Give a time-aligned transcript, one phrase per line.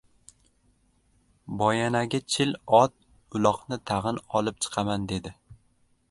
[1.59, 2.95] Boyanagi chil ot
[3.39, 5.33] uloqni tag‘in olib chiqaman dedi.